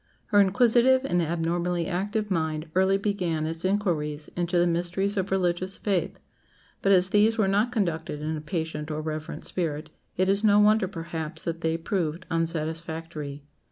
Her 0.29 0.39
inquisitive 0.41 1.05
and 1.05 1.21
abnormally 1.21 1.85
active 1.85 2.31
mind 2.31 2.67
early 2.73 2.97
began 2.97 3.45
its 3.45 3.63
inquiries 3.63 4.31
into 4.35 4.57
the 4.57 4.65
mysteries 4.65 5.15
of 5.15 5.29
religious 5.29 5.77
faith, 5.77 6.19
but 6.81 6.91
as 6.91 7.09
these 7.11 7.37
were 7.37 7.47
not 7.47 7.71
conducted 7.71 8.19
in 8.19 8.35
a 8.35 8.41
patient 8.41 8.89
or 8.89 8.99
reverent 9.01 9.45
spirit, 9.45 9.91
it 10.17 10.27
is 10.27 10.43
no 10.43 10.57
wonder, 10.59 10.87
perhaps, 10.87 11.43
that 11.43 11.61
they 11.61 11.77
proved 11.77 12.25
unsatisfactory. 12.31 13.43